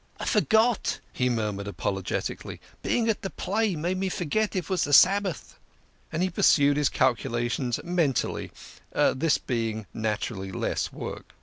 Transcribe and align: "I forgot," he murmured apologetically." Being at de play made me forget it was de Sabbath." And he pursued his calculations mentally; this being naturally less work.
"I 0.19 0.25
forgot," 0.25 0.99
he 1.13 1.29
murmured 1.29 1.67
apologetically." 1.67 2.59
Being 2.81 3.07
at 3.07 3.21
de 3.21 3.29
play 3.29 3.75
made 3.75 3.99
me 3.99 4.09
forget 4.09 4.55
it 4.55 4.67
was 4.67 4.83
de 4.85 4.93
Sabbath." 4.93 5.59
And 6.11 6.23
he 6.23 6.31
pursued 6.31 6.75
his 6.75 6.89
calculations 6.89 7.79
mentally; 7.83 8.51
this 8.93 9.37
being 9.37 9.85
naturally 9.93 10.51
less 10.51 10.91
work. 10.91 11.35